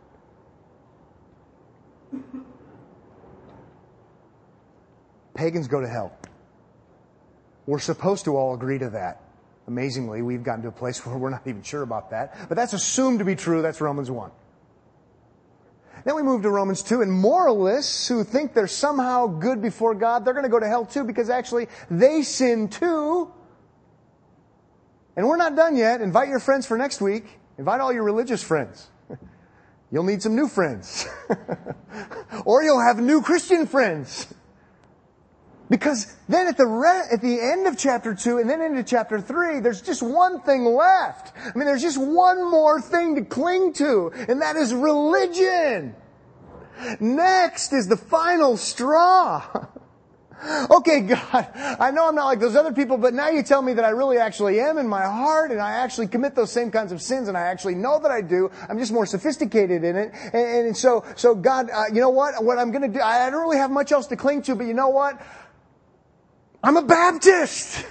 [5.36, 6.12] Pagans go to hell.
[7.66, 9.22] We're supposed to all agree to that.
[9.68, 12.50] Amazingly, we've gotten to a place where we're not even sure about that.
[12.50, 13.62] But that's assumed to be true.
[13.62, 14.32] That's Romans 1.
[16.04, 20.26] Then we move to Romans 2, and moralists who think they're somehow good before God,
[20.26, 23.32] they're going to go to hell too because actually they sin too.
[25.16, 26.02] And we're not done yet.
[26.02, 27.40] Invite your friends for next week.
[27.58, 28.90] Invite all your religious friends.
[29.92, 31.08] You'll need some new friends.
[32.46, 34.34] or you'll have new Christian friends.
[35.72, 39.22] Because then at the, re- at the end of chapter 2 and then into chapter
[39.22, 41.32] 3, there's just one thing left.
[41.38, 45.96] I mean, there's just one more thing to cling to, and that is religion.
[47.00, 49.70] Next is the final straw.
[50.72, 51.48] okay, God,
[51.80, 53.90] I know I'm not like those other people, but now you tell me that I
[53.90, 57.28] really actually am in my heart and I actually commit those same kinds of sins
[57.28, 58.50] and I actually know that I do.
[58.68, 60.12] I'm just more sophisticated in it.
[60.34, 62.44] And, and so, so God, uh, you know what?
[62.44, 64.66] What I'm going to do, I don't really have much else to cling to, but
[64.66, 65.22] you know what?
[66.64, 67.86] I'm a Baptist.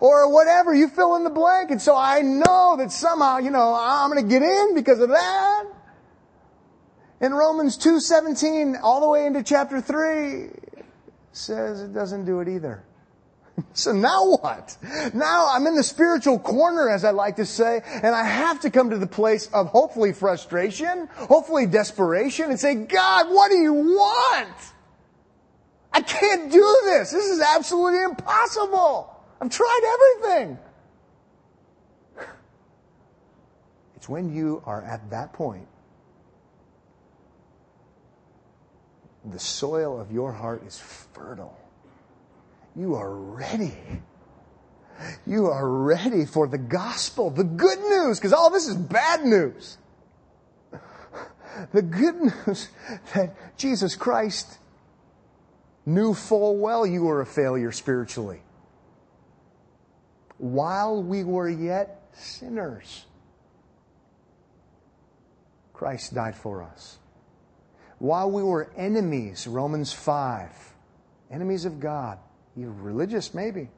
[0.00, 1.70] or whatever, you fill in the blank.
[1.70, 5.10] And so I know that somehow, you know, I'm going to get in because of
[5.10, 5.64] that.
[7.20, 10.48] In Romans 2:17 all the way into chapter 3
[11.30, 12.84] says it doesn't do it either.
[13.74, 14.76] So now what?
[15.14, 18.70] Now I'm in the spiritual corner, as I like to say, and I have to
[18.70, 23.74] come to the place of hopefully frustration, hopefully desperation, and say, God, what do you
[23.74, 24.56] want?
[25.92, 27.10] I can't do this.
[27.10, 29.14] This is absolutely impossible.
[29.40, 29.80] I've tried
[30.22, 30.58] everything.
[33.96, 35.66] It's when you are at that point,
[39.30, 41.56] the soil of your heart is fertile.
[42.74, 43.76] You are ready.
[45.26, 49.78] You are ready for the gospel, the good news, because all this is bad news.
[51.72, 52.68] The good news
[53.14, 54.58] that Jesus Christ
[55.84, 58.40] knew full well you were a failure spiritually.
[60.38, 63.06] While we were yet sinners,
[65.72, 66.98] Christ died for us.
[67.98, 70.50] While we were enemies, Romans 5,
[71.30, 72.18] enemies of God,
[72.56, 73.68] you're religious maybe,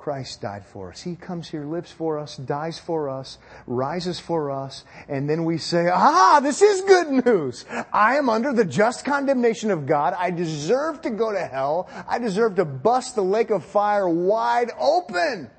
[0.00, 1.02] Christ died for us.
[1.02, 3.36] He comes here, lives for us, dies for us,
[3.66, 7.66] rises for us, and then we say, ah, this is good news.
[7.92, 10.14] I am under the just condemnation of God.
[10.16, 11.86] I deserve to go to hell.
[12.08, 15.50] I deserve to bust the lake of fire wide open.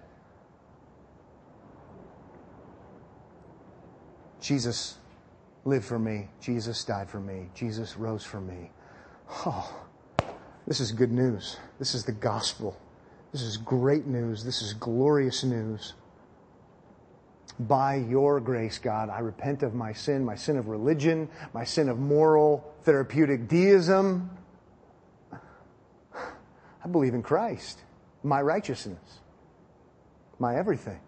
[4.40, 4.98] Jesus
[5.66, 6.30] lived for me.
[6.40, 7.48] Jesus died for me.
[7.54, 8.72] Jesus rose for me.
[9.46, 9.86] Oh,
[10.66, 11.58] this is good news.
[11.78, 12.76] This is the gospel.
[13.32, 14.44] This is great news.
[14.44, 15.94] This is glorious news.
[17.60, 21.90] By your grace, God, I repent of my sin, my sin of religion, my sin
[21.90, 24.30] of moral, therapeutic deism.
[25.34, 27.80] I believe in Christ,
[28.24, 29.20] my righteousness,
[30.40, 31.00] my everything.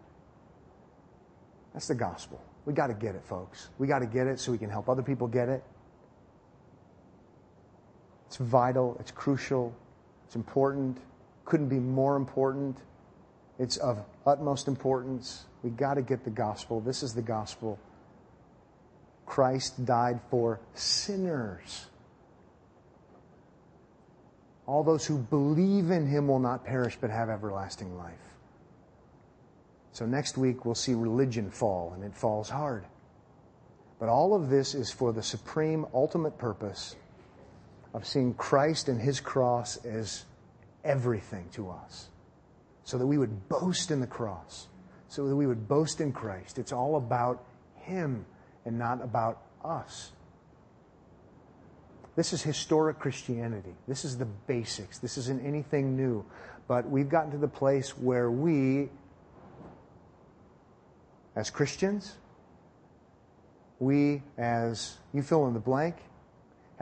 [1.73, 2.39] That's the gospel.
[2.65, 3.69] We got to get it, folks.
[3.79, 5.63] We got to get it so we can help other people get it.
[8.27, 9.75] It's vital, it's crucial,
[10.25, 10.99] it's important,
[11.45, 12.77] couldn't be more important.
[13.59, 15.45] It's of utmost importance.
[15.61, 16.79] We got to get the gospel.
[16.81, 17.79] This is the gospel.
[19.25, 21.87] Christ died for sinners.
[24.65, 28.13] All those who believe in him will not perish but have everlasting life.
[29.91, 32.85] So next week we'll see religion fall, and it falls hard.
[33.99, 36.95] But all of this is for the supreme, ultimate purpose
[37.93, 40.25] of seeing Christ and his cross as
[40.83, 42.09] everything to us.
[42.83, 44.67] So that we would boast in the cross,
[45.07, 46.59] so that we would boast in Christ.
[46.59, 47.43] It's all about
[47.75, 48.25] him
[48.65, 50.11] and not about us.
[52.15, 53.73] This is historic Christianity.
[53.87, 54.99] This is the basics.
[54.99, 56.25] This isn't anything new.
[56.67, 58.89] But we've gotten to the place where we
[61.35, 62.13] as Christians,
[63.79, 65.95] we, as you fill in the blank,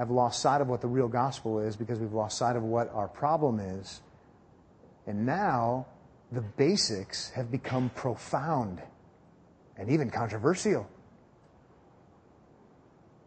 [0.01, 2.91] have lost sight of what the real gospel is because we've lost sight of what
[2.91, 4.01] our problem is.
[5.05, 5.85] And now
[6.31, 8.81] the basics have become profound
[9.77, 10.89] and even controversial.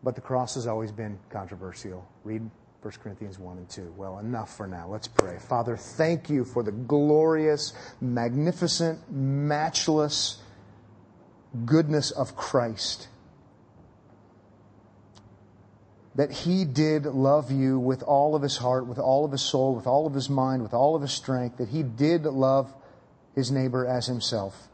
[0.03, 2.05] But the cross has always been controversial.
[2.25, 2.43] Read
[2.83, 3.95] 1 Corinthians 1 and 2.
[3.97, 4.89] Well, enough for now.
[4.89, 5.39] Let's pray.
[5.39, 10.39] Father, thank you for the glorious, magnificent, matchless,
[11.65, 13.07] goodness of Christ.
[16.15, 19.75] That he did love you with all of his heart, with all of his soul,
[19.75, 22.73] with all of his mind, with all of his strength, that he did love
[23.35, 24.69] his neighbor as himself.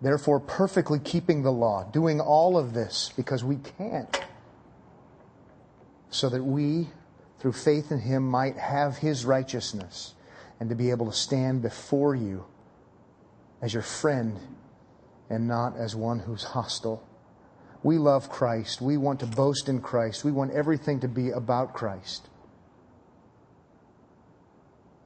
[0.00, 4.20] Therefore, perfectly keeping the law, doing all of this because we can't,
[6.10, 6.88] so that we,
[7.38, 10.14] through faith in him, might have his righteousness
[10.60, 12.44] and to be able to stand before you
[13.60, 14.38] as your friend
[15.28, 17.06] and not as one who's hostile.
[17.82, 18.80] We love Christ.
[18.80, 20.24] We want to boast in Christ.
[20.24, 22.28] We want everything to be about Christ.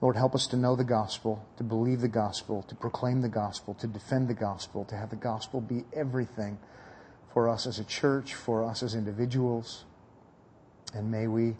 [0.00, 3.74] Lord, help us to know the gospel, to believe the gospel, to proclaim the gospel,
[3.74, 6.58] to defend the gospel, to have the gospel be everything
[7.32, 9.84] for us as a church, for us as individuals.
[10.92, 11.56] And may we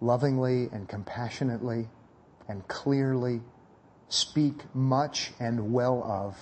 [0.00, 1.88] lovingly and compassionately
[2.48, 3.42] and clearly
[4.08, 6.36] speak much and well of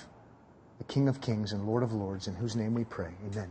[0.79, 3.11] the King of Kings and Lord of Lords, in whose name we pray.
[3.27, 3.51] Amen.